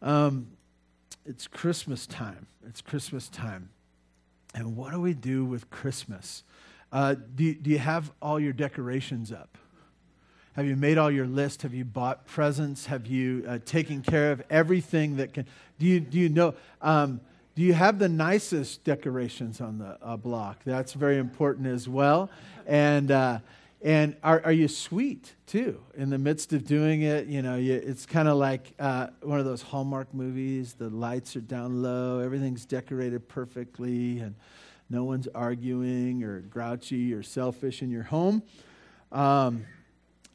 [0.00, 0.48] Um,
[1.26, 2.46] it's Christmas time.
[2.66, 3.70] It's Christmas time.
[4.54, 6.42] And what do we do with Christmas?
[6.90, 9.58] Uh, do, do you have all your decorations up?
[10.54, 11.62] Have you made all your list?
[11.62, 12.86] Have you bought presents?
[12.86, 15.46] Have you uh, taken care of everything that can?
[15.78, 16.54] Do you, do you know?
[16.82, 17.20] Um,
[17.54, 20.60] do you have the nicest decorations on the uh, block?
[20.64, 22.30] That's very important as well.
[22.66, 23.38] And, uh,
[23.80, 27.26] and are, are you sweet too in the midst of doing it?
[27.26, 30.74] You know, you, it's kind of like uh, one of those Hallmark movies.
[30.74, 34.34] The lights are down low, everything's decorated perfectly, and
[34.90, 38.42] no one's arguing or grouchy or selfish in your home.
[39.12, 39.64] Um,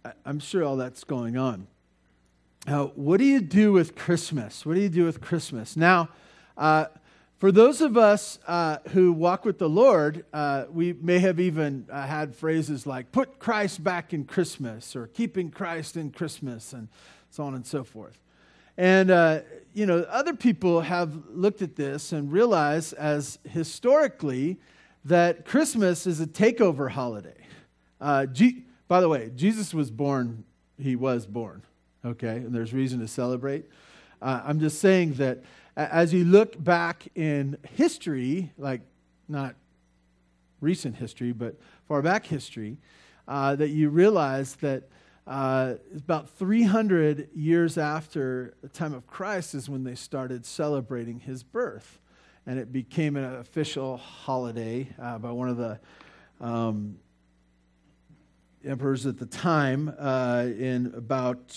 [0.05, 1.68] I, I'm sure all that's going on.
[2.66, 4.66] Now, what do you do with Christmas?
[4.66, 5.76] What do you do with Christmas?
[5.76, 6.10] Now,
[6.57, 6.85] uh,
[7.44, 11.86] for those of us uh, who walk with the Lord, uh, we may have even
[11.92, 16.88] uh, had phrases like put Christ back in Christmas or keeping Christ in Christmas and
[17.30, 18.18] so on and so forth.
[18.78, 19.42] And, uh,
[19.74, 24.57] you know, other people have looked at this and realized, as historically,
[25.04, 27.46] that Christmas is a takeover holiday.
[28.00, 30.46] Uh, G- by the way, Jesus was born,
[30.82, 31.62] he was born,
[32.05, 32.38] okay?
[32.38, 33.66] And there's reason to celebrate.
[34.22, 35.44] Uh, I'm just saying that
[35.76, 38.82] as you look back in history, like
[39.27, 39.55] not
[40.62, 41.55] recent history, but
[41.88, 42.77] far back history,
[43.27, 44.84] uh, that you realize that
[45.26, 51.44] uh, about 300 years after the time of Christ is when they started celebrating his
[51.44, 51.99] birth.
[52.46, 55.79] And it became an official holiday uh, by one of the
[56.41, 56.98] um,
[58.66, 61.51] emperors at the time uh, in about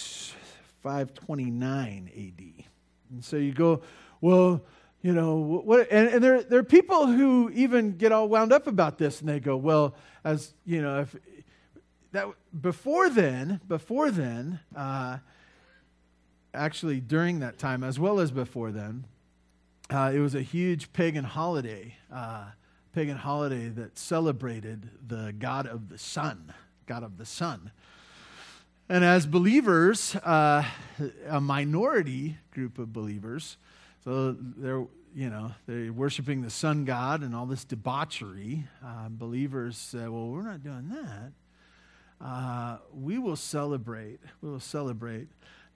[0.82, 2.64] 529 AD.
[3.10, 3.82] And so you go
[4.20, 4.62] well,
[5.02, 8.66] you know, what, and, and there, there are people who even get all wound up
[8.66, 11.14] about this and they go, well, as, you know, if
[12.12, 12.26] that,
[12.60, 15.18] before then, before then, uh,
[16.54, 19.04] actually during that time, as well as before then,
[19.90, 22.46] uh, it was a huge pagan holiday, uh,
[22.92, 26.52] pagan holiday that celebrated the God of the sun,
[26.86, 27.70] God of the sun.
[28.88, 30.64] And as believers, uh,
[31.28, 33.56] a minority group of believers,
[34.06, 34.86] so they're,
[35.16, 38.62] you know, they're worshiping the sun god and all this debauchery.
[38.84, 42.24] Uh, believers say, well, we're not doing that.
[42.24, 45.26] Uh, we will celebrate, we will celebrate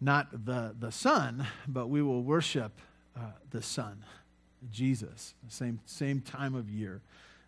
[0.01, 2.71] not the, the sun, but we will worship
[3.17, 4.05] uh, the Son,
[4.71, 7.01] Jesus, same, same time of year.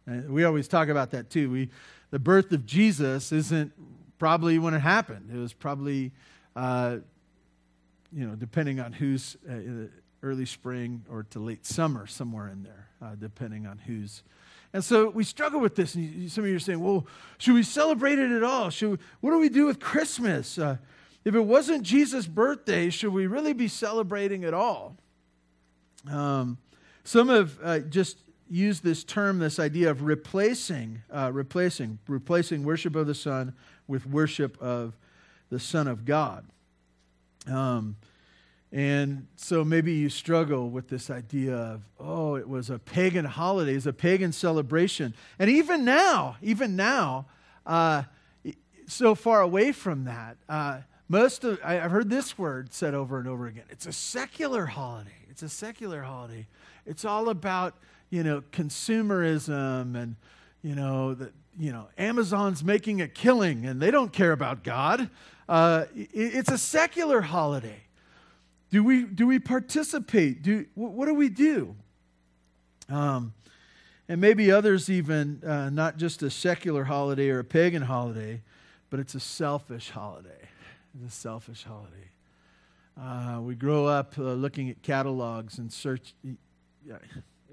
[0.04, 1.48] And we always talk about that too.
[1.48, 1.69] We,
[2.10, 3.72] the birth of Jesus isn't
[4.19, 5.31] probably when it happened.
[5.32, 6.10] It was probably,
[6.56, 6.97] uh,
[8.12, 9.87] you know, depending on who's uh,
[10.22, 14.22] early spring or to late summer, somewhere in there, uh, depending on who's.
[14.72, 15.94] And so we struggle with this.
[15.94, 17.06] And some of you are saying, well,
[17.38, 18.71] should we celebrate it at all?
[18.71, 20.59] Should we, what do we do with Christmas?
[20.59, 20.78] Uh,
[21.25, 24.97] if it wasn't Jesus' birthday, should we really be celebrating at all?
[26.10, 26.59] Um,
[27.04, 28.19] some have uh, just
[28.49, 33.54] used this term, this idea of replacing, uh, replacing, replacing worship of the sun
[33.87, 34.97] with worship of
[35.50, 36.47] the Son of God.
[37.47, 37.97] Um,
[38.72, 43.75] and so maybe you struggle with this idea of, oh, it was a pagan holiday,
[43.75, 45.15] it's a pagan celebration.
[45.38, 47.27] And even now, even now,
[47.66, 48.05] uh,
[48.87, 53.28] so far away from that, uh, most of, I've heard this word said over and
[53.28, 53.65] over again.
[53.69, 55.10] It's a secular holiday.
[55.28, 56.47] It's a secular holiday.
[56.87, 57.75] It's all about,
[58.09, 60.16] you know, consumerism and,
[60.62, 65.10] you know, that, you know, Amazon's making a killing and they don't care about God.
[65.47, 67.83] Uh, it's a secular holiday.
[68.72, 70.43] Do we, do we participate?
[70.43, 71.77] Do, what do we do?
[72.88, 73.34] Um,
[74.09, 78.41] and maybe others even, uh, not just a secular holiday or a pagan holiday,
[78.88, 80.49] but it's a selfish holiday.
[81.05, 82.09] It's a selfish holiday.
[82.99, 86.15] Uh, we grow up uh, looking at catalogs and Sears.
[86.87, 86.97] Yeah,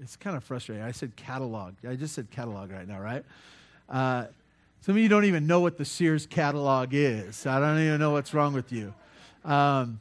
[0.00, 0.82] it's kind of frustrating.
[0.82, 1.74] I said catalog.
[1.86, 3.24] I just said catalog right now, right?
[3.90, 4.24] Uh,
[4.80, 7.46] some of you don't even know what the Sears catalog is.
[7.46, 8.94] I don't even know what's wrong with you.
[9.44, 10.00] Um,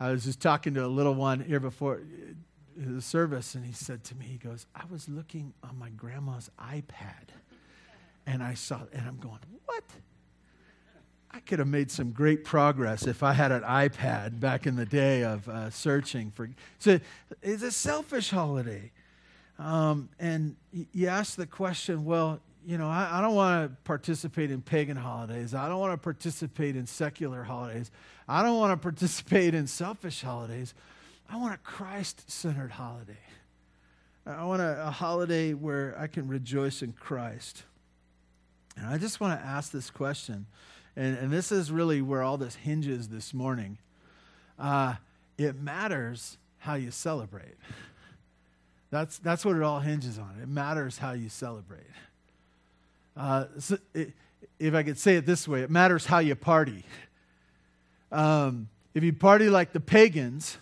[0.00, 2.32] I was just talking to a little one here before uh,
[2.76, 6.50] the service, and he said to me, he goes, I was looking on my grandma's
[6.60, 7.30] iPad,
[8.26, 9.84] and I saw, and I'm going, what?
[11.30, 14.86] I could have made some great progress if I had an iPad back in the
[14.86, 16.48] day of uh, searching for.
[16.78, 17.00] So
[17.42, 18.92] it's a selfish holiday.
[19.58, 24.50] Um, and you ask the question, well, you know, I, I don't want to participate
[24.50, 25.54] in pagan holidays.
[25.54, 27.90] I don't want to participate in secular holidays.
[28.28, 30.74] I don't want to participate in selfish holidays.
[31.30, 33.16] I want a Christ centered holiday.
[34.26, 37.62] I want a, a, holiday where I can rejoice in Christ.
[38.76, 40.44] And I just want to ask this question,
[40.94, 43.78] and, and this is really where all this hinges this morning.
[44.58, 44.96] Uh,
[45.38, 47.56] it matters how you celebrate.
[48.90, 50.38] That's, that's what it all hinges on.
[50.42, 51.84] It matters how you celebrate.
[53.18, 54.12] Uh, so it,
[54.60, 56.84] if I could say it this way, it matters how you party.
[58.12, 60.56] Um, if you party like the pagans,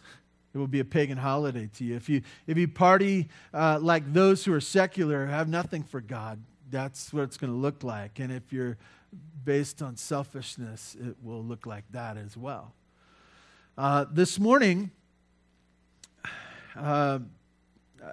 [0.54, 1.96] it will be a pagan holiday to you.
[1.96, 6.42] If you, if you party uh, like those who are secular, have nothing for God,
[6.70, 8.18] that's what it's going to look like.
[8.18, 8.78] And if you're
[9.44, 12.72] based on selfishness, it will look like that as well.
[13.76, 14.90] Uh, this morning,
[16.74, 17.18] uh,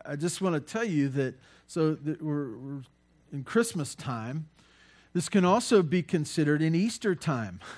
[0.06, 1.36] I just want to tell you that
[1.68, 2.81] so that we're, we're
[3.33, 4.47] in Christmas time.
[5.13, 7.59] This can also be considered in Easter time.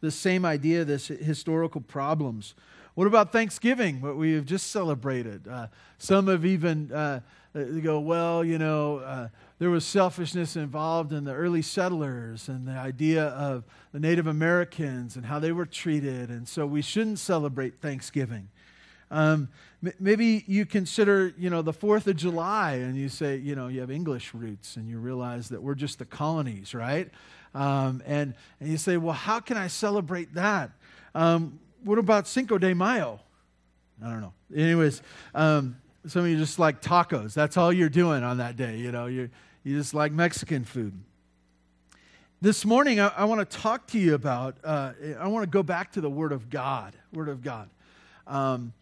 [0.00, 2.56] The same idea, this historical problems.
[2.94, 5.46] What about Thanksgiving, what we have just celebrated?
[5.46, 7.20] Uh, some have even uh,
[7.54, 9.28] go, well, you know, uh,
[9.60, 13.62] there was selfishness involved in the early settlers and the idea of
[13.92, 18.48] the Native Americans and how they were treated, and so we shouldn't celebrate Thanksgiving.
[19.12, 19.50] Um,
[20.00, 23.80] maybe you consider, you know, the 4th of July and you say, you know, you
[23.80, 27.10] have English roots and you realize that we're just the colonies, right?
[27.54, 30.70] Um, and, and you say, well, how can I celebrate that?
[31.14, 33.20] Um, what about Cinco de Mayo?
[34.02, 34.32] I don't know.
[34.56, 35.02] Anyways,
[35.34, 35.76] um,
[36.06, 37.34] some of you just like tacos.
[37.34, 38.78] That's all you're doing on that day.
[38.78, 39.28] You know, you
[39.62, 40.94] you just like Mexican food.
[42.40, 44.56] This morning, I, I want to talk to you about.
[44.64, 46.96] Uh, I want to go back to the Word of God.
[47.12, 47.68] Word of God.
[48.26, 48.72] Um,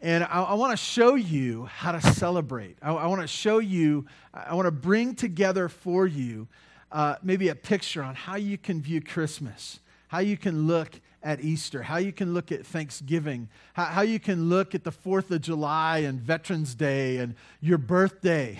[0.00, 2.76] and I, I want to show you how to celebrate.
[2.80, 6.46] I, I want to show you, I want to bring together for you
[6.92, 11.40] uh, maybe a picture on how you can view Christmas, how you can look at
[11.40, 15.30] Easter, how you can look at Thanksgiving, how, how you can look at the 4th
[15.30, 18.56] of July and Veterans Day and your birthday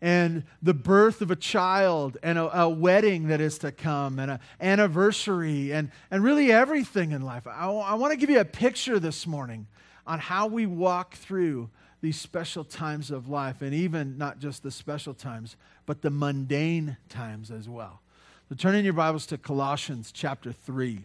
[0.00, 4.32] and the birth of a child and a, a, wedding that is to come and
[4.32, 7.46] an anniversary and, and really everything in life.
[7.46, 9.66] I, I want to give you a picture this morning
[10.06, 11.70] on how we walk through
[12.00, 15.56] these special times of life, and even not just the special times,
[15.86, 18.00] but the mundane times as well.
[18.48, 21.04] So turn in your Bibles to Colossians chapter 3.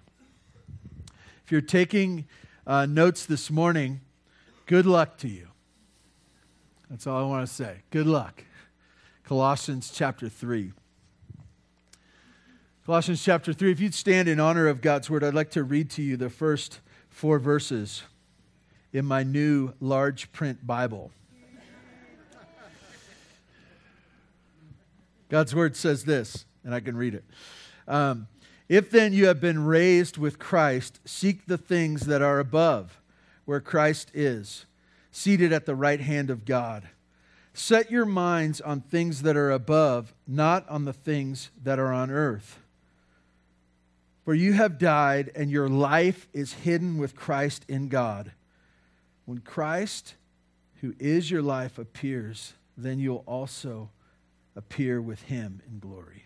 [1.45, 2.25] If you're taking
[2.65, 4.01] uh, notes this morning,
[4.65, 5.47] good luck to you.
[6.89, 7.83] That's all I want to say.
[7.91, 8.43] Good luck.
[9.23, 10.73] Colossians chapter 3.
[12.85, 13.71] Colossians chapter 3.
[13.71, 16.29] If you'd stand in honor of God's word, I'd like to read to you the
[16.29, 16.79] first
[17.09, 18.03] four verses
[18.93, 21.11] in my new large print Bible.
[25.29, 27.25] God's word says this, and I can read it.
[27.87, 28.27] Um,
[28.69, 32.99] if then you have been raised with Christ, seek the things that are above,
[33.45, 34.65] where Christ is,
[35.11, 36.87] seated at the right hand of God.
[37.53, 42.11] Set your minds on things that are above, not on the things that are on
[42.11, 42.59] earth.
[44.23, 48.31] For you have died, and your life is hidden with Christ in God.
[49.27, 50.15] When Christ,
[50.79, 53.89] who is your life, appears, then you'll also
[54.55, 56.23] appear with him in glory.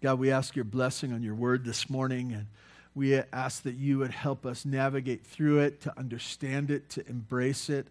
[0.00, 2.46] God, we ask your blessing on your word this morning, and
[2.94, 7.68] we ask that you would help us navigate through it, to understand it, to embrace
[7.68, 7.88] it,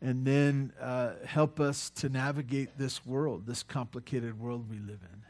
[0.00, 5.22] and then uh, help us to navigate this world, this complicated world we live in.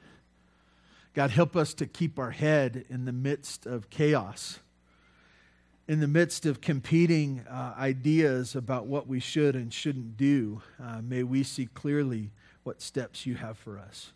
[1.12, 4.60] God, help us to keep our head in the midst of chaos
[5.88, 11.00] in the midst of competing uh, ideas about what we should and shouldn't do, uh,
[11.02, 12.30] may we see clearly
[12.62, 14.12] what steps you have for us.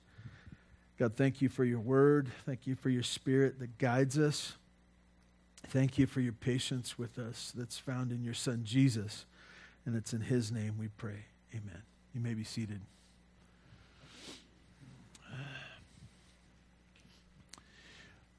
[0.99, 2.31] God, thank you for your word.
[2.45, 4.53] Thank you for your spirit that guides us.
[5.69, 9.25] Thank you for your patience with us that's found in your son Jesus.
[9.87, 11.25] And it's in his name we pray.
[11.55, 11.83] Amen.
[12.15, 12.83] You may be seated.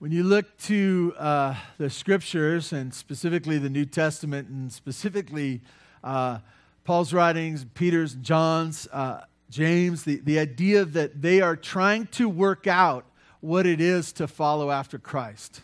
[0.03, 5.61] When you look to uh, the scriptures and specifically the New Testament and specifically
[6.03, 6.39] uh,
[6.83, 12.67] Paul's writings, Peter's, John's, uh, James, the, the idea that they are trying to work
[12.67, 13.05] out
[13.39, 15.61] what it is to follow after Christ.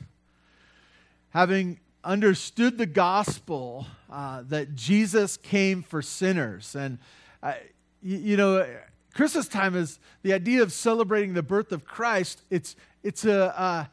[1.32, 6.78] Having understood the gospel uh, that Jesus came for sinners.
[6.78, 6.98] And,
[7.44, 7.56] uh,
[8.02, 8.66] you, you know,
[9.14, 12.42] Christmas time is the idea of celebrating the birth of Christ.
[12.50, 13.86] It's, it's a, uh,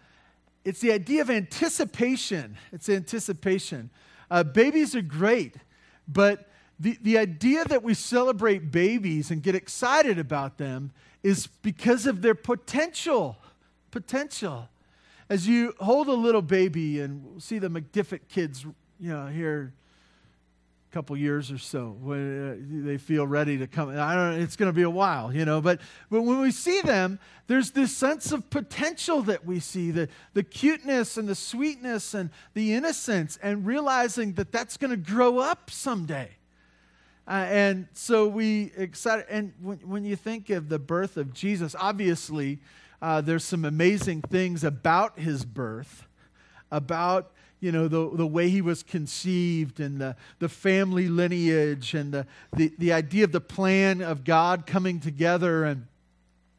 [0.67, 2.59] it's the idea of anticipation.
[2.73, 3.89] It's anticipation.
[4.29, 5.55] Uh, babies are great,
[6.09, 6.49] but
[6.81, 10.91] the, the idea that we celebrate babies and get excited about them
[11.23, 13.37] is because of their potential.
[13.93, 14.69] Potential.
[15.29, 18.67] As you hold a little baby and see the McDiffit kids,
[18.99, 19.73] you know, here
[20.97, 23.91] couple years or so when uh, they feel ready to come.
[23.91, 24.41] I don't.
[24.41, 25.61] It's going to be a while, you know.
[25.61, 30.09] But but when we see them, there's this sense of potential that we see the
[30.33, 35.39] the cuteness and the sweetness and the innocence, and realizing that that's going to grow
[35.39, 36.31] up someday.
[37.29, 39.27] Uh, and so we excited.
[39.29, 42.59] And when, when you think of the birth of Jesus, obviously
[43.03, 46.09] uh, there's some amazing things about his birth,
[46.71, 52.13] about you know, the, the way he was conceived and the, the family lineage and
[52.13, 55.87] the, the, the idea of the plan of God coming together and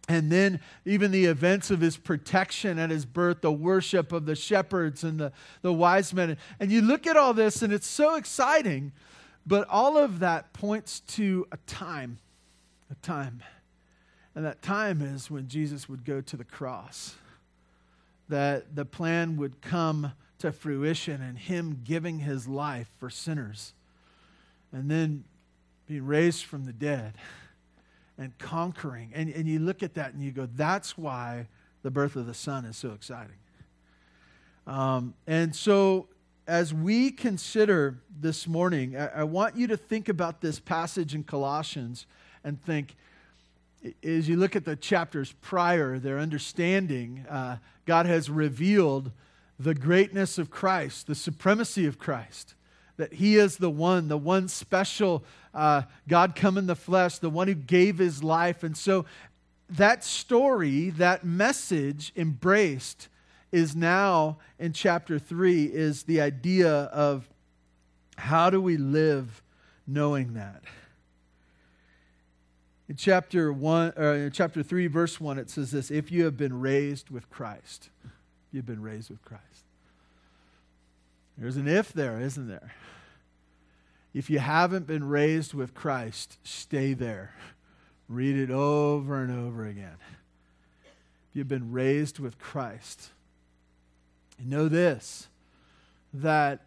[0.09, 4.35] and then even the events of his protection at his birth, the worship of the
[4.35, 6.37] shepherds and the, the wise men.
[6.61, 8.93] And you look at all this and it's so exciting,
[9.45, 12.19] but all of that points to a time,
[12.89, 13.43] a time.
[14.33, 17.15] And that time is when Jesus would go to the cross,
[18.29, 23.73] that the plan would come to fruition and Him giving His life for sinners
[24.71, 25.23] and then
[25.87, 27.13] being raised from the dead
[28.17, 29.11] and conquering.
[29.13, 31.47] And, and you look at that and you go, that's why
[31.83, 33.37] the birth of the Son is so exciting.
[34.65, 36.07] Um, and so,
[36.45, 41.23] as we consider this morning, I, I want you to think about this passage in
[41.23, 42.05] Colossians
[42.43, 42.95] and think,
[44.03, 49.11] as you look at the chapters prior, their understanding, uh, God has revealed
[49.59, 52.53] the greatness of Christ, the supremacy of Christ,
[52.97, 55.23] that He is the one, the one special
[55.53, 58.63] uh, God come in the flesh, the one who gave His life.
[58.63, 59.05] And so
[59.69, 63.09] that story, that message embraced,
[63.51, 67.29] is now in chapter 3 is the idea of
[68.17, 69.41] how do we live
[69.85, 70.63] knowing that
[72.89, 76.35] in chapter 1 or in chapter 3 verse 1 it says this if you have
[76.35, 77.89] been raised with christ
[78.51, 79.43] You've been raised with Christ.
[81.37, 82.73] There's an if there, isn't there?
[84.13, 87.35] If you haven't been raised with Christ, stay there.
[88.09, 89.97] Read it over and over again.
[91.29, 93.11] If you've been raised with Christ,
[94.43, 95.27] know this
[96.13, 96.61] that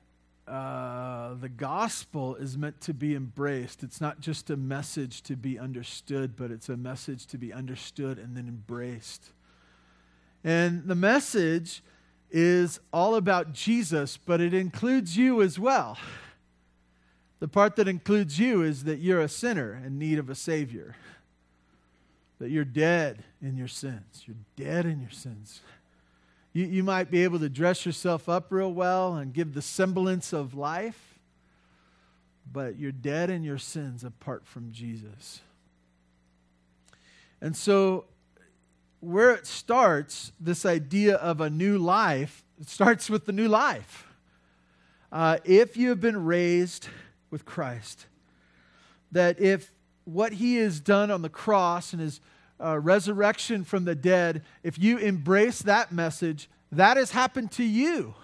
[0.47, 3.83] uh, the gospel is meant to be embraced.
[3.83, 8.19] It's not just a message to be understood, but it's a message to be understood
[8.19, 9.31] and then embraced.
[10.42, 11.82] And the message
[12.30, 15.99] is all about Jesus, but it includes you as well.
[17.40, 20.97] The part that includes you is that you're a sinner in need of a Savior,
[22.38, 24.25] that you're dead in your sins.
[24.26, 25.61] You're dead in your sins.
[26.52, 30.32] You, you might be able to dress yourself up real well and give the semblance
[30.32, 31.18] of life,
[32.50, 35.40] but you're dead in your sins apart from Jesus.
[37.40, 38.04] And so
[39.00, 44.07] where it starts, this idea of a new life, it starts with the new life.
[45.11, 46.88] Uh, if you have been raised
[47.30, 48.07] with Christ,
[49.11, 49.73] that if
[50.04, 52.21] what he has done on the cross and his
[52.62, 58.14] uh, resurrection from the dead, if you embrace that message, that has happened to you.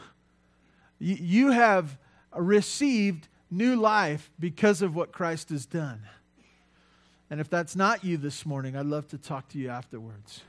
[0.99, 1.99] You, you have
[2.37, 6.02] received new life because of what Christ has done.
[7.30, 10.42] And if that's not you this morning, I'd love to talk to you afterwards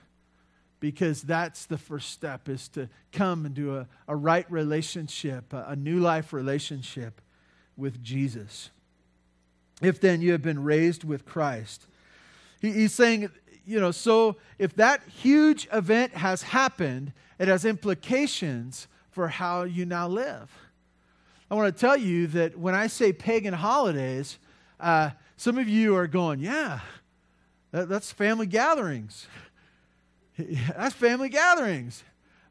[0.79, 5.75] because that's the first step is to come do a, a right relationship a, a
[5.75, 7.21] new life relationship
[7.75, 8.69] with jesus.
[9.81, 11.85] If then you have been raised with christ
[12.61, 13.29] he, he's saying
[13.65, 19.85] you know so if that huge event has happened it has implications for how you
[19.85, 20.51] now live.
[21.49, 24.37] I want to tell you that when i say pagan holidays
[24.79, 26.79] uh, some of you are going yeah
[27.71, 29.27] that, that's family gatherings
[30.75, 32.03] That's family gatherings.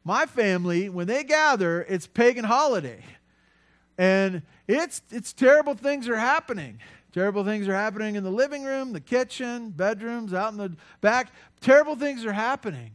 [0.03, 3.03] My family, when they gather, it's pagan holiday.
[3.97, 6.79] And it's, it's terrible things are happening.
[7.13, 11.31] Terrible things are happening in the living room, the kitchen, bedrooms, out in the back.
[11.61, 12.91] Terrible things are happening.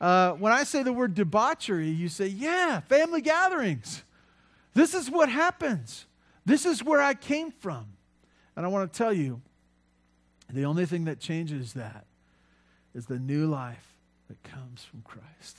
[0.00, 4.02] Uh, when I say the word debauchery, you say, yeah, family gatherings.
[4.74, 6.06] This is what happens.
[6.44, 7.86] This is where I came from.
[8.56, 9.40] And I want to tell you
[10.50, 12.04] the only thing that changes that
[12.94, 13.91] is the new life
[14.32, 15.58] that comes from Christ.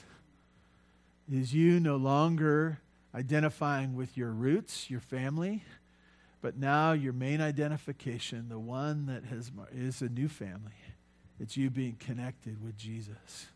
[1.31, 2.79] Is you no longer
[3.13, 5.63] identifying with your roots, your family,
[6.41, 10.73] but now your main identification, the one that has is a new family.
[11.39, 13.47] It's you being connected with Jesus.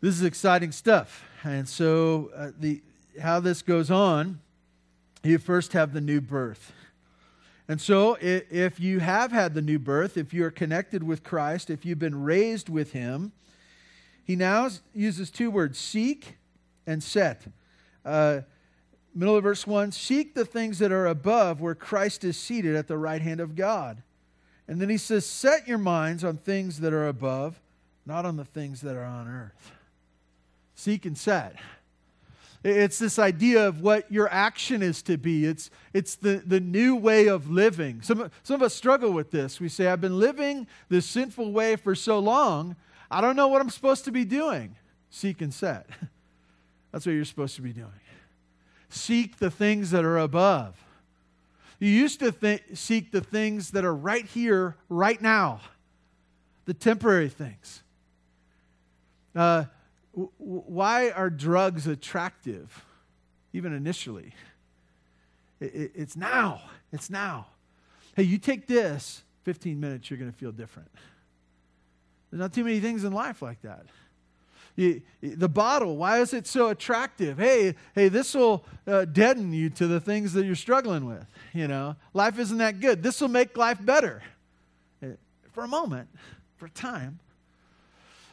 [0.00, 1.24] This is exciting stuff.
[1.42, 2.82] And so uh, the
[3.20, 4.38] how this goes on,
[5.24, 6.72] you first have the new birth.
[7.68, 11.68] And so, if you have had the new birth, if you are connected with Christ,
[11.68, 13.32] if you've been raised with Him,
[14.24, 16.36] he now uses two words seek
[16.86, 17.44] and set.
[18.04, 18.40] Uh,
[19.14, 22.88] middle of verse 1 Seek the things that are above where Christ is seated at
[22.88, 24.02] the right hand of God.
[24.66, 27.60] And then he says, Set your minds on things that are above,
[28.06, 29.72] not on the things that are on earth.
[30.74, 31.56] Seek and set.
[32.64, 35.44] It's this idea of what your action is to be.
[35.44, 38.02] It's, it's the, the new way of living.
[38.02, 39.60] Some, some of us struggle with this.
[39.60, 42.74] We say, I've been living this sinful way for so long,
[43.10, 44.76] I don't know what I'm supposed to be doing.
[45.10, 45.86] Seek and set.
[46.92, 47.88] That's what you're supposed to be doing.
[48.88, 50.76] Seek the things that are above.
[51.78, 55.60] You used to th- seek the things that are right here, right now,
[56.64, 57.82] the temporary things.
[59.34, 59.64] Uh,
[60.38, 62.84] why are drugs attractive,
[63.52, 64.32] even initially?
[65.60, 66.62] It, it, it's now.
[66.92, 67.46] It's now.
[68.16, 70.88] Hey, you take this, 15 minutes, you're going to feel different.
[72.30, 73.86] There's not too many things in life like that.
[74.76, 77.38] The bottle, why is it so attractive?
[77.38, 81.26] Hey, hey, this will uh, deaden you to the things that you're struggling with.
[81.52, 83.02] You know, life isn't that good.
[83.02, 84.22] This will make life better
[85.02, 85.08] uh,
[85.50, 86.08] for a moment,
[86.56, 87.18] for a time.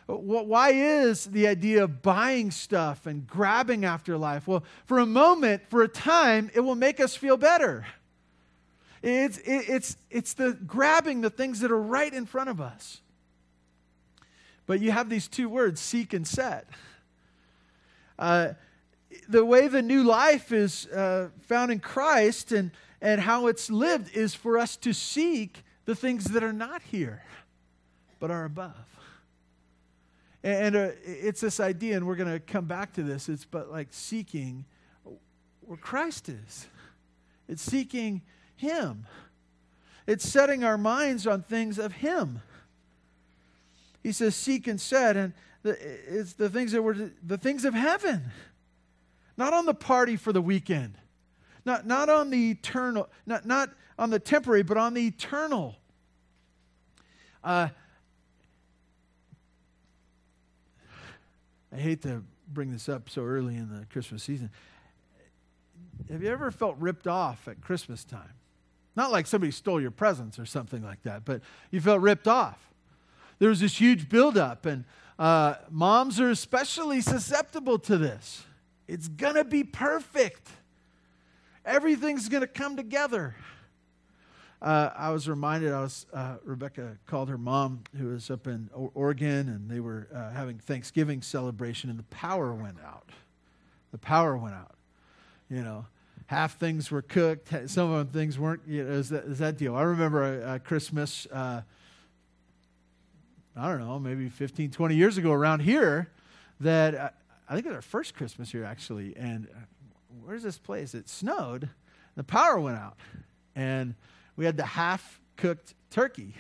[0.08, 4.48] Why is the idea of buying stuff and grabbing after life?
[4.48, 7.88] Well, for a moment, for a time, it will make us feel better.
[9.02, 13.02] It's, it's, it's the grabbing the things that are right in front of us.
[14.68, 16.68] But you have these two words, seek and set.
[18.18, 18.50] Uh,
[19.28, 22.72] the way the new life is uh, found in Christ and,
[23.02, 27.24] and how it's lived is for us to seek the things that are not here,
[28.20, 28.95] but are above.
[30.46, 33.28] And, and uh, it's this idea, and we're going to come back to this.
[33.28, 34.64] It's but like seeking
[35.62, 36.68] where Christ is,
[37.50, 38.22] it's seeking
[38.56, 39.08] Him,
[40.06, 42.42] it's setting our minds on things of Him.
[44.04, 45.34] He says, Seek and set, and
[45.64, 48.32] the, it's the things that were the things of heaven,
[49.36, 50.94] not on the party for the weekend,
[51.66, 55.76] not, not on the eternal, not, not on the temporary, but on the eternal.
[57.44, 57.70] Uh,
[61.76, 64.50] I hate to bring this up so early in the Christmas season.
[66.10, 68.34] Have you ever felt ripped off at Christmas time?
[68.96, 72.66] Not like somebody stole your presents or something like that, but you felt ripped off
[73.40, 74.86] there was this huge buildup, and
[75.20, 78.44] uh, moms are especially susceptible to this.
[78.88, 80.48] It's going to be perfect,
[81.66, 83.36] everything's going to come together.
[84.66, 88.70] Uh, I was reminded, I was, uh, Rebecca called her mom, who was up in
[88.74, 93.10] Oregon, and they were uh, having Thanksgiving celebration, and the power went out.
[93.92, 94.76] The power went out.
[95.52, 95.86] You know,
[96.26, 98.64] half things were cooked, some of them things weren't.
[98.68, 99.76] You know, is that, that deal?
[99.76, 101.62] I remember a Christmas uh,
[103.58, 106.10] I don't know, maybe 15, 20 years ago around here
[106.60, 107.10] that uh,
[107.48, 109.16] I think it was our first Christmas here actually.
[109.16, 109.60] And uh,
[110.26, 110.94] where's this place?
[110.94, 111.70] It snowed,
[112.16, 112.98] the power went out,
[113.56, 113.96] and
[114.36, 116.34] we had the half cooked turkey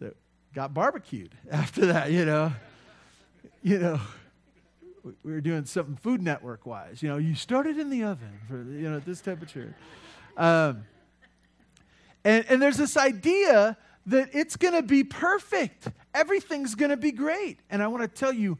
[0.00, 0.16] that
[0.54, 2.52] got barbecued after that, you know.
[3.64, 4.00] You know,
[5.04, 7.02] we were doing something Food Network wise.
[7.02, 9.74] You know, you started in the oven for, you know, this temperature.
[10.36, 10.84] Um,
[12.24, 13.76] and, and there's this idea
[14.06, 15.88] that it's going to be perfect.
[16.14, 17.58] Everything's going to be great.
[17.70, 18.58] And I want to tell you,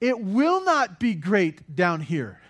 [0.00, 2.40] it will not be great down here.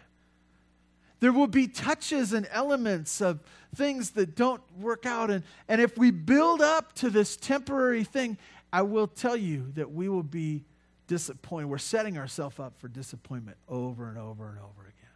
[1.21, 3.41] There will be touches and elements of
[3.75, 5.31] things that don't work out.
[5.31, 8.37] And, and if we build up to this temporary thing,
[8.73, 10.65] I will tell you that we will be
[11.07, 11.67] disappointed.
[11.67, 15.11] We're setting ourselves up for disappointment over and over and over again.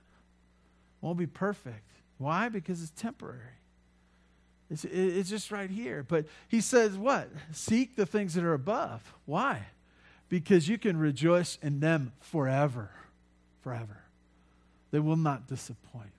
[1.01, 1.91] Won't be perfect.
[2.19, 2.49] Why?
[2.49, 3.41] Because it's temporary.
[4.71, 6.05] It's, it's just right here.
[6.07, 7.29] But he says, what?
[7.53, 9.13] Seek the things that are above.
[9.25, 9.67] Why?
[10.29, 12.91] Because you can rejoice in them forever.
[13.63, 14.03] Forever.
[14.91, 16.13] They will not disappoint.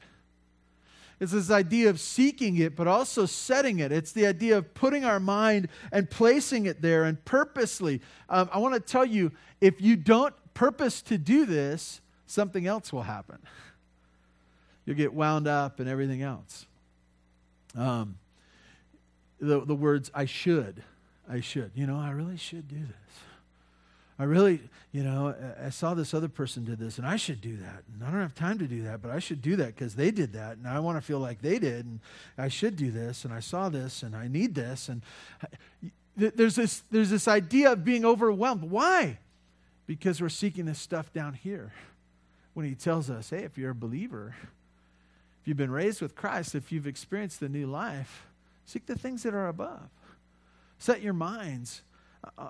[1.19, 3.91] It's this idea of seeking it, but also setting it.
[3.91, 8.01] It's the idea of putting our mind and placing it there and purposely.
[8.29, 12.93] Um, I want to tell you if you don't purpose to do this, something else
[12.93, 13.39] will happen.
[14.85, 16.65] You'll get wound up and everything else.
[17.75, 18.17] Um,
[19.39, 20.83] the, the words, I should.
[21.29, 21.71] I should.
[21.75, 23.19] You know, I really should do this.
[24.19, 27.55] I really, you know, I saw this other person did this, and I should do
[27.57, 27.83] that.
[27.93, 30.11] And I don't have time to do that, but I should do that because they
[30.11, 32.01] did that, and I want to feel like they did, and
[32.37, 35.01] I should do this, and I saw this, and I need this, and
[36.17, 38.63] there's this there's this idea of being overwhelmed.
[38.63, 39.19] Why?
[39.87, 41.71] Because we're seeking this stuff down here.
[42.53, 44.35] When he tells us, hey, if you're a believer,
[45.41, 48.25] if you've been raised with Christ, if you've experienced the new life,
[48.69, 49.89] Seek the things that are above.
[50.77, 51.81] Set your minds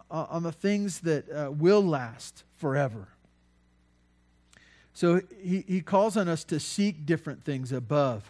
[0.09, 3.07] on the things that uh, will last forever.
[4.93, 8.29] So he, he calls on us to seek different things above.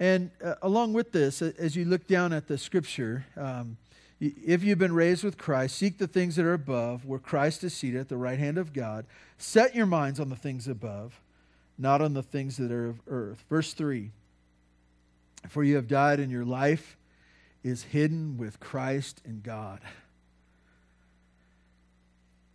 [0.00, 3.76] And uh, along with this, as you look down at the scripture, um,
[4.20, 7.74] if you've been raised with Christ, seek the things that are above, where Christ is
[7.74, 9.06] seated at the right hand of God.
[9.38, 11.20] Set your minds on the things above,
[11.76, 13.44] not on the things that are of earth.
[13.50, 14.10] Verse 3
[15.48, 16.96] For you have died, and your life
[17.64, 19.80] is hidden with Christ in God.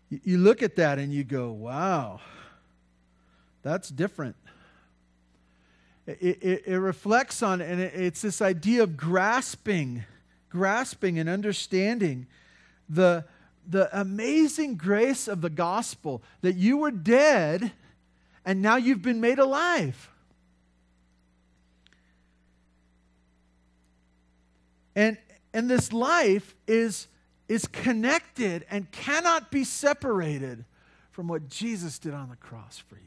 [0.09, 2.21] You look at that and you go, wow,
[3.63, 4.35] that's different.
[6.07, 10.05] It, it, it reflects on, and it, it's this idea of grasping,
[10.49, 12.25] grasping and understanding
[12.87, 13.25] the,
[13.67, 17.71] the amazing grace of the gospel that you were dead
[18.45, 20.09] and now you've been made alive.
[24.99, 25.17] And,
[25.53, 27.07] and this life is
[27.47, 30.65] is connected and cannot be separated
[31.11, 33.01] from what Jesus did on the cross for you.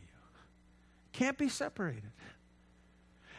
[1.13, 2.11] Can't be separated.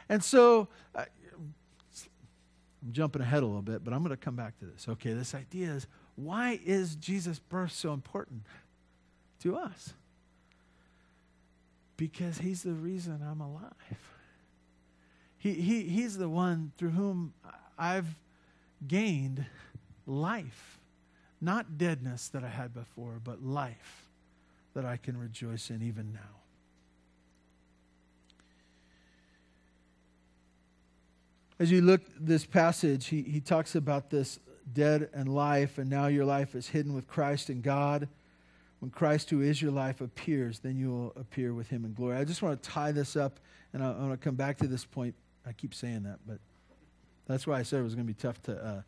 [0.08, 4.60] And so, uh, I'm jumping ahead a little bit, but I'm going to come back
[4.60, 4.88] to this.
[4.88, 8.44] Okay, this idea is why is Jesus' birth so important
[9.42, 9.96] to us?
[11.98, 13.74] Because he's the reason I'm alive.
[15.40, 17.34] He, he, he's the one through whom
[17.80, 18.16] I've
[18.88, 19.46] gained
[20.06, 20.80] life.
[21.42, 24.10] Not deadness that I had before, but life
[24.74, 26.20] that I can rejoice in even now.
[31.60, 34.40] As you look this passage, he, he talks about this
[34.74, 38.08] dead and life, and now your life is hidden with Christ in God.
[38.80, 42.18] When Christ, who is your life, appears, then you will appear with him in glory.
[42.18, 43.40] I just want to tie this up,
[43.72, 45.16] and I, I want to come back to this point.
[45.46, 46.40] I keep saying that, but
[47.28, 48.82] that's why I said it was going to be tough to uh,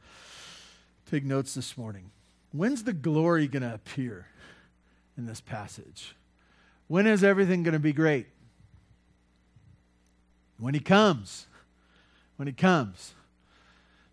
[1.10, 2.12] take notes this morning.
[2.52, 4.28] When's the glory going to appear
[5.18, 6.16] in this passage?
[6.88, 8.28] When is everything going to be great?
[10.58, 11.48] When he comes.
[12.38, 13.14] When he comes.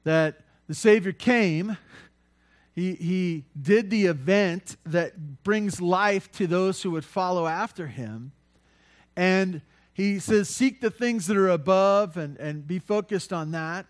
[0.04, 1.76] That the Savior came,
[2.74, 8.32] he, he did the event that brings life to those who would follow after him.
[9.14, 9.60] And
[9.92, 13.86] he says, Seek the things that are above and, and be focused on that.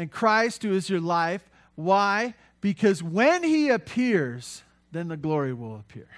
[0.00, 1.42] And Christ, who is your life,
[1.74, 2.32] why?
[2.62, 6.08] Because when he appears, then the glory will appear.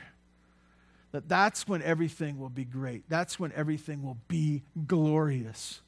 [1.11, 3.03] That that's when everything will be great.
[3.09, 5.81] That's when everything will be glorious.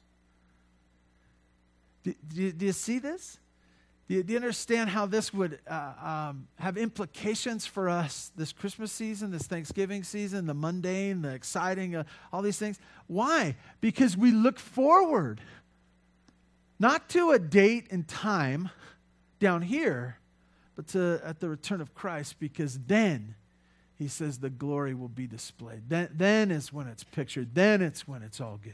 [2.03, 3.39] Do, do, do you see this?
[4.09, 8.51] Do you, do you, understand how this would uh, um, have implications for us this
[8.51, 12.03] Christmas season, this Thanksgiving season, the mundane, the exciting, uh,
[12.33, 12.77] all these things?
[13.07, 13.55] Why?
[13.79, 15.39] Because we look forward
[16.79, 18.69] not to a date and time
[19.39, 20.17] down here,
[20.75, 23.35] but to, at the return of Christ, because then
[23.97, 25.83] he says the glory will be displayed.
[25.87, 27.55] Then, then is when it's pictured.
[27.55, 28.73] Then it's when it's all good.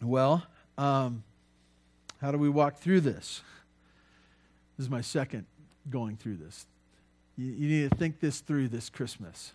[0.00, 0.44] Well,
[0.76, 1.22] um,
[2.20, 3.42] how do we walk through this?
[4.76, 5.46] This is my second
[5.90, 6.66] going through this.
[7.36, 9.52] You, you need to think this through this Christmas.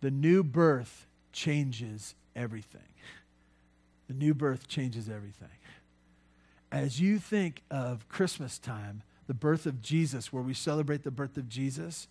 [0.00, 2.80] The new birth changes everything.
[4.12, 5.48] The new birth changes everything
[6.70, 11.36] as you think of Christmas time, the birth of Jesus, where we celebrate the birth
[11.36, 12.08] of Jesus,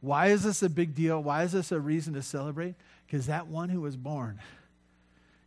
[0.00, 1.22] why is this a big deal?
[1.22, 2.76] Why is this a reason to celebrate?
[3.06, 4.40] Because that one who was born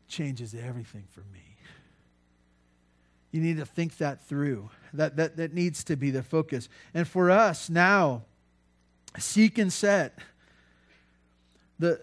[0.08, 1.56] changes everything for me.
[3.32, 4.70] You need to think that through.
[4.94, 6.68] That, that, that needs to be the focus.
[6.94, 8.24] And for us now,
[9.18, 10.18] seek and set.
[11.78, 12.00] The,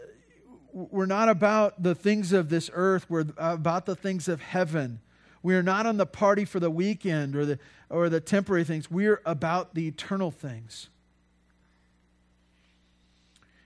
[0.77, 5.01] we're not about the things of this earth, we're about the things of heaven.
[5.43, 7.59] We are not on the party for the weekend or the,
[7.89, 8.91] or the temporary things.
[8.91, 10.91] We're about the eternal things.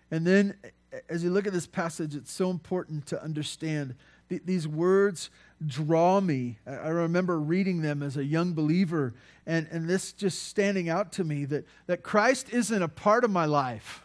[0.09, 0.55] And then,
[1.09, 3.97] as you look at this passage, it's so important to understand
[4.29, 5.31] th- these words
[5.67, 6.59] draw me.
[6.65, 9.15] I remember reading them as a young believer,
[9.47, 13.31] and, and this just standing out to me that, that Christ isn't a part of
[13.31, 14.05] my life.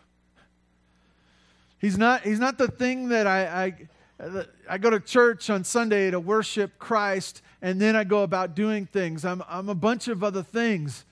[1.86, 3.76] He's not, he's not the thing that I,
[4.20, 8.56] I, I go to church on Sunday to worship Christ and then I go about
[8.56, 9.24] doing things.
[9.24, 11.06] I'm, I'm a bunch of other things.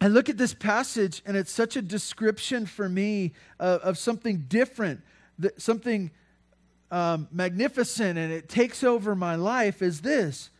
[0.00, 4.46] I look at this passage, and it's such a description for me of, of something
[4.48, 5.00] different,
[5.58, 6.10] something
[6.90, 9.80] um, magnificent, and it takes over my life.
[9.80, 10.50] Is this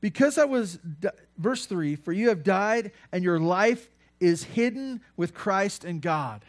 [0.00, 0.78] because I was,
[1.36, 3.90] verse 3 For you have died, and your life
[4.20, 6.44] is hidden with Christ in God.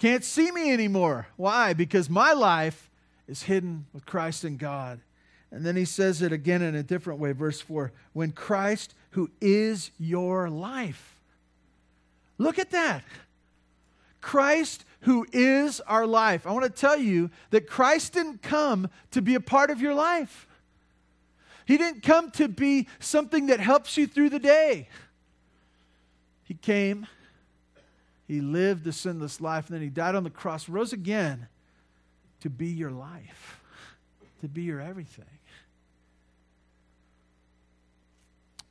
[0.00, 1.28] Can't see me anymore.
[1.36, 1.74] Why?
[1.74, 2.90] Because my life
[3.28, 4.98] is hidden with Christ in God.
[5.52, 9.30] And then he says it again in a different way, verse 4 when Christ, who
[9.40, 11.20] is your life.
[12.38, 13.04] Look at that.
[14.22, 16.46] Christ, who is our life.
[16.46, 19.94] I want to tell you that Christ didn't come to be a part of your
[19.94, 20.46] life.
[21.66, 24.88] He didn't come to be something that helps you through the day.
[26.44, 27.06] He came,
[28.30, 31.48] He lived the sinless life, and then He died on the cross, rose again
[32.42, 33.60] to be your life,
[34.40, 35.24] to be your everything.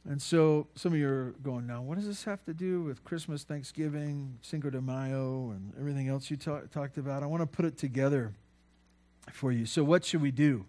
[0.07, 3.03] And so some of you are going, now, what does this have to do with
[3.03, 7.21] Christmas, Thanksgiving, Cinco de Mayo, and everything else you talk, talked about?
[7.21, 8.31] I want to put it together
[9.33, 9.65] for you.
[9.65, 10.63] So, what should we do?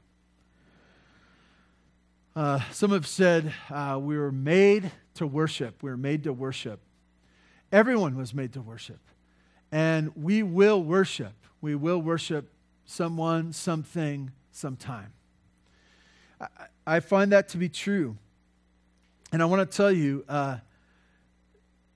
[2.35, 5.81] Uh, some have said uh, we were made to worship.
[5.81, 6.81] We were made to worship.
[7.73, 9.01] Everyone was made to worship.
[9.73, 11.35] And we will worship.
[11.61, 12.51] We will worship
[12.85, 15.13] someone, something, sometime.
[16.41, 16.47] I,
[16.87, 18.17] I find that to be true.
[19.33, 20.59] And I want to tell you uh,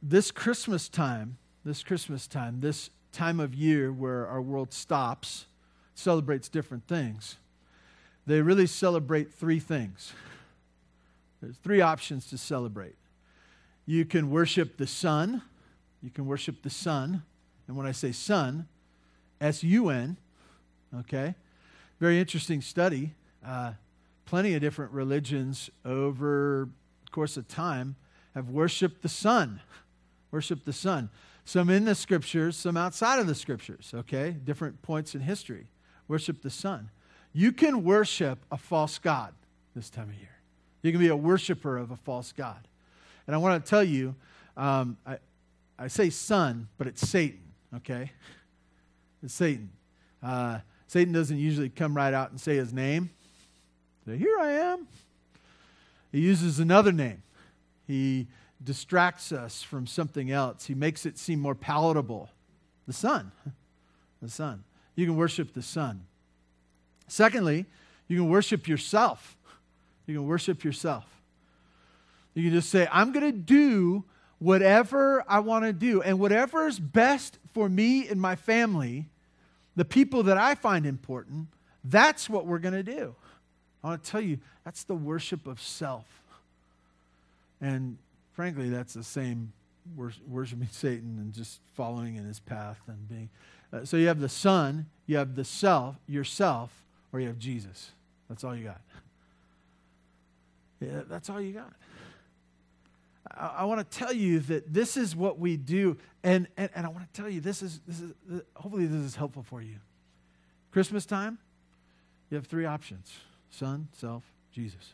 [0.00, 5.46] this Christmas time, this Christmas time, this time of year where our world stops,
[5.94, 7.38] celebrates different things,
[8.26, 10.12] they really celebrate three things.
[11.40, 12.96] There's three options to celebrate.
[13.87, 15.42] You can worship the sun.
[16.05, 17.25] You can worship the sun.
[17.67, 18.69] And when I say sun,
[19.40, 20.17] S U N,
[21.01, 21.35] okay?
[21.99, 23.14] Very interesting study.
[23.45, 23.73] Uh,
[24.27, 26.69] plenty of different religions over
[27.14, 27.95] course of time,
[28.35, 29.61] have worshiped the sun.
[30.33, 31.11] Worshiped the sun.
[31.45, 34.33] Some in the scriptures, some outside of the scriptures, okay?
[34.33, 35.69] Different points in history.
[36.09, 36.90] Worship the sun.
[37.33, 39.33] You can worship a false God
[39.77, 40.37] this time of year.
[40.83, 42.67] You can be a worshiper of a false God.
[43.27, 44.17] And I want to tell you,
[44.57, 45.19] um, I,
[45.78, 47.40] I say sun, but it's Satan,
[47.76, 48.12] okay?
[49.22, 49.70] It's Satan.
[50.22, 53.10] Uh, Satan doesn't usually come right out and say his name.
[54.06, 54.87] Say, here I am.
[56.12, 57.22] He uses another name.
[57.87, 58.28] He
[58.62, 60.66] distracts us from something else.
[60.66, 62.30] He makes it seem more palatable.
[62.87, 63.32] The sun.
[64.22, 64.64] The sun.
[64.94, 66.06] You can worship the sun.
[67.08, 67.66] Secondly,
[68.06, 69.37] you can worship yourself.
[70.06, 71.04] You can worship yourself.
[72.34, 74.04] You can just say, I'm going to do
[74.44, 76.02] whatever I want to do.
[76.02, 79.07] And whatever is best for me and my family,
[79.74, 81.48] the people that I find important,
[81.83, 83.14] that's what we're going to do.
[83.83, 86.04] I want to tell you, that's the worship of self.
[87.62, 87.96] And
[88.35, 89.54] frankly, that's the same
[89.96, 93.30] worshiping Satan and just following in his path and being.
[93.72, 96.70] Uh, so you have the sun, you have the self, yourself,
[97.14, 97.92] or you have Jesus.
[98.28, 98.80] That's all you got.
[100.80, 101.72] Yeah, that's all you got.
[103.30, 106.87] I, I want to tell you that this is what we do, and, and, and
[106.87, 108.12] I want to tell you this is this is
[108.56, 109.76] hopefully this is helpful for you.
[110.72, 111.38] Christmas time,
[112.30, 113.12] you have three options.
[113.50, 114.92] Sun, self, Jesus.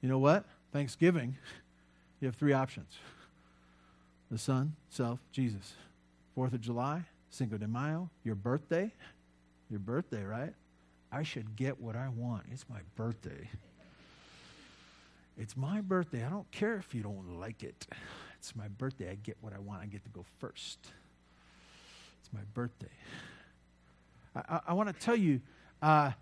[0.00, 0.44] You know what?
[0.72, 1.36] Thanksgiving,
[2.20, 2.96] you have three options
[4.30, 5.74] the sun, self, Jesus.
[6.34, 8.92] Fourth of July, Cinco de Mayo, your birthday.
[9.70, 10.52] Your birthday, right?
[11.10, 12.44] I should get what I want.
[12.52, 13.48] It's my birthday.
[15.38, 16.24] It's my birthday.
[16.24, 17.86] I don't care if you don't like it.
[18.38, 19.10] It's my birthday.
[19.10, 19.82] I get what I want.
[19.82, 20.78] I get to go first.
[22.20, 22.86] It's my birthday.
[24.34, 25.40] I, I, I want to tell you,
[25.82, 26.12] uh,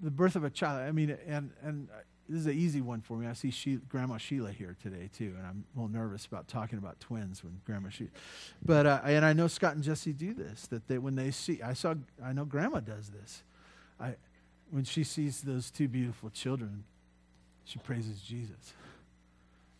[0.00, 0.82] the birth of a child.
[0.82, 1.88] I mean, and and
[2.28, 3.26] this is an easy one for me.
[3.26, 6.78] I see she, Grandma Sheila here today too, and I'm a little nervous about talking
[6.78, 8.10] about twins when Grandma Sheila.
[8.64, 10.66] But uh, and I know Scott and Jesse do this.
[10.68, 13.42] That they when they see, I saw, I know Grandma does this.
[13.98, 14.14] I
[14.70, 16.84] when she sees those two beautiful children,
[17.70, 18.74] she praises Jesus,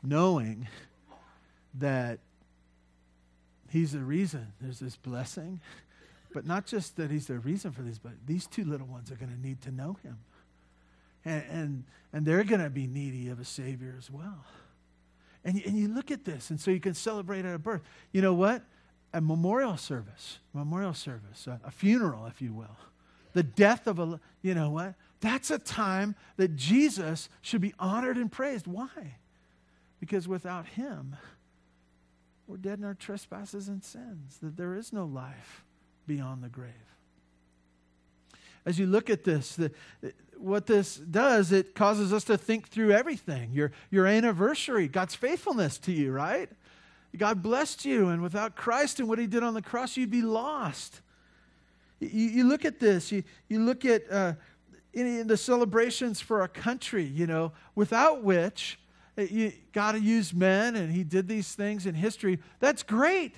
[0.02, 0.68] knowing
[1.74, 2.18] that
[3.68, 5.60] He's the reason there's this blessing
[6.32, 9.16] but not just that he's the reason for this, but these two little ones are
[9.16, 10.18] going to need to know him.
[11.24, 14.44] And, and, and they're going to be needy of a Savior as well.
[15.44, 17.82] And, and you look at this, and so you can celebrate at a birth.
[18.12, 18.62] You know what?
[19.12, 22.76] A memorial service, memorial service, a, a funeral, if you will.
[23.32, 24.94] The death of a, you know what?
[25.20, 28.66] That's a time that Jesus should be honored and praised.
[28.66, 29.16] Why?
[30.00, 31.16] Because without him,
[32.46, 35.64] we're dead in our trespasses and sins, that there is no life
[36.06, 36.72] beyond the grave.
[38.66, 39.72] As you look at this, the,
[40.36, 43.52] what this does, it causes us to think through everything.
[43.52, 46.50] Your, your anniversary, God's faithfulness to you, right?
[47.16, 50.22] God blessed you, and without Christ and what He did on the cross, you'd be
[50.22, 51.00] lost.
[52.00, 54.34] You, you look at this, you, you look at uh,
[54.92, 58.78] in, the celebrations for our country, you know, without which
[59.16, 62.38] uh, you, God used men and He did these things in history.
[62.58, 63.34] That's great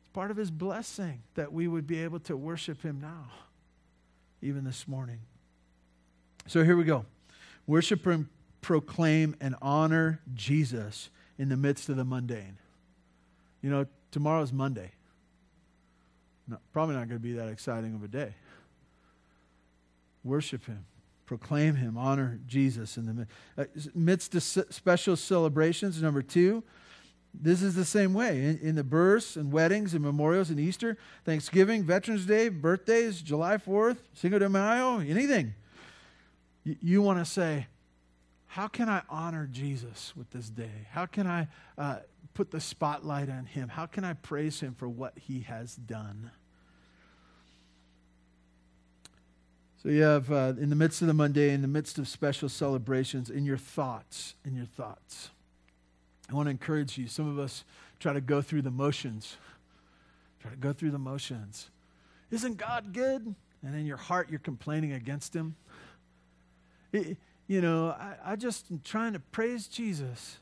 [0.00, 3.30] It's part of his blessing that we would be able to worship him now,
[4.42, 5.20] even this morning.
[6.46, 7.04] So here we go.
[7.66, 8.26] Worship and
[8.60, 12.58] proclaim and honor Jesus in the midst of the mundane.
[13.62, 14.92] You know, tomorrow's Monday.
[16.46, 18.34] not, probably not going to be that exciting of a day.
[20.26, 20.84] Worship Him,
[21.24, 26.02] proclaim Him, honor Jesus in the uh, midst of special celebrations.
[26.02, 26.62] Number two,
[27.32, 30.96] this is the same way in, in, the births and weddings and memorials and Easter,
[31.24, 35.54] Thanksgiving, Veterans Day, birthdays, July 4th, Cinco de Mayo, anything.
[36.64, 37.66] You, you want to say,
[38.46, 40.86] how can I honor Jesus with this day?
[40.90, 41.98] How can I uh,
[42.32, 43.68] put the spotlight on him?
[43.68, 46.30] How can I praise him for what he has done?
[49.82, 52.48] So you have, uh, in the midst of the Monday, in the midst of special
[52.48, 55.30] celebrations, in your thoughts, in your thoughts.
[56.30, 57.06] I want to encourage you.
[57.06, 57.64] Some of us
[58.00, 59.36] try to go through the motions.
[60.40, 61.70] Try to go through the motions.
[62.30, 63.34] Isn't God good?
[63.62, 65.56] And in your heart, you're complaining against him.
[66.92, 70.38] It, you know, I, I just am trying to praise Jesus.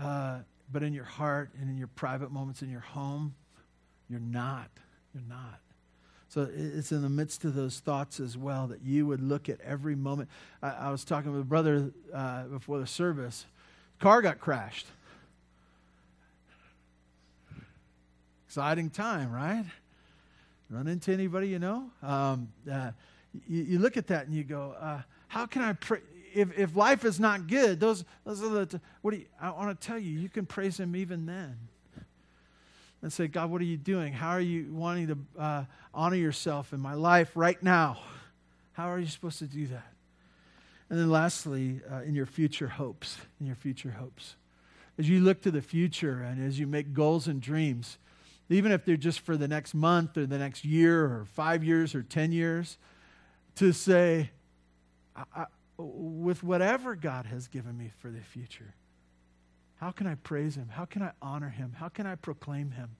[0.00, 0.38] Uh,
[0.70, 3.34] but in your heart and in your private moments in your home,
[4.08, 4.68] you're not.
[5.14, 5.60] You're not.
[6.28, 9.60] So it's in the midst of those thoughts as well that you would look at
[9.62, 10.28] every moment.
[10.62, 13.46] I, I was talking with a brother uh, before the service.
[13.98, 14.86] Car got crashed.
[18.46, 19.64] Exciting time, right?
[20.70, 21.90] Run into anybody you know?
[22.02, 22.90] Um, uh,
[23.48, 26.00] you, you, look at that and you go, uh, how can I pray?
[26.34, 29.80] If, if life is not good, those, those are the, what do you, I want
[29.80, 31.56] to tell you, you can praise Him even then.
[33.00, 34.12] And say, God, what are you doing?
[34.12, 37.98] How are you wanting to uh, honor yourself in my life right now?
[38.72, 39.92] How are you supposed to do that?
[40.90, 44.36] And then lastly, uh, in your future hopes, in your future hopes.
[44.98, 47.98] As you look to the future and as you make goals and dreams,
[48.48, 51.94] even if they're just for the next month or the next year or five years
[51.94, 52.78] or 10 years,
[53.56, 54.30] to say,
[55.14, 58.74] I, with whatever God has given me for the future,
[59.80, 60.68] how can I praise Him?
[60.70, 61.74] How can I honor Him?
[61.78, 62.90] How can I proclaim Him?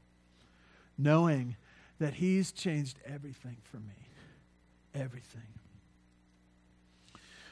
[0.96, 1.56] Knowing
[1.98, 4.08] that He's changed everything for me.
[4.94, 5.42] Everything.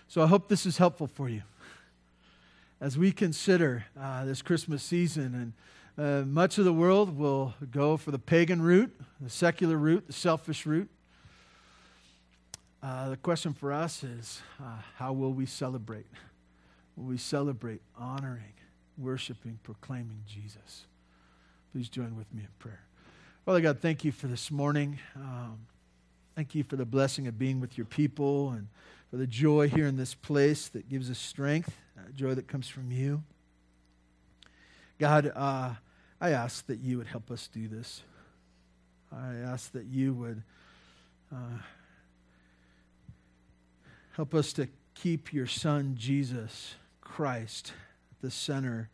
[0.09, 1.43] So I hope this is helpful for you
[2.81, 5.53] as we consider uh, this Christmas season.
[5.99, 10.07] And uh, much of the world will go for the pagan route, the secular route,
[10.07, 10.89] the selfish route.
[12.83, 16.07] Uh, the question for us is uh, how will we celebrate?
[16.97, 18.53] Will we celebrate honoring,
[18.99, 20.87] worshiping, proclaiming Jesus?
[21.73, 22.81] Please join with me in prayer.
[23.45, 24.99] Father God, thank you for this morning.
[25.15, 25.59] Um,
[26.35, 28.69] thank you for the blessing of being with your people and
[29.11, 32.69] for the joy here in this place that gives us strength, uh, joy that comes
[32.69, 33.23] from you.
[34.99, 35.75] God, uh,
[36.21, 38.03] I ask that you would help us do this.
[39.13, 40.43] I ask that you would
[41.33, 41.59] uh,
[44.13, 47.73] help us to keep your Son, Jesus Christ,
[48.27, 48.91] the center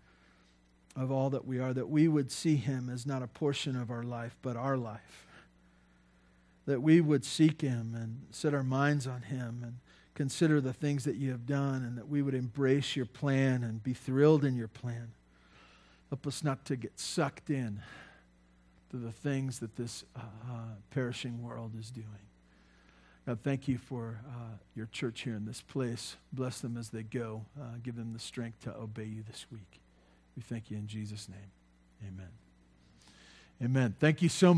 [0.94, 3.90] of all that we are, that we would see him as not a portion of
[3.90, 5.26] our life, but our life.
[6.66, 9.76] That we would seek him and set our minds on him and
[10.14, 13.82] consider the things that you have done and that we would embrace your plan and
[13.82, 15.12] be thrilled in your plan.
[16.10, 17.80] Help us not to get sucked in
[18.90, 20.56] to the things that this uh, uh,
[20.90, 22.06] perishing world is doing.
[23.26, 26.16] God, thank you for uh, your church here in this place.
[26.32, 27.44] Bless them as they go.
[27.60, 29.80] Uh, give them the strength to obey you this week.
[30.36, 32.08] We thank you in Jesus' name.
[32.08, 32.28] Amen.
[33.62, 33.94] Amen.
[34.00, 34.50] Thank you so much.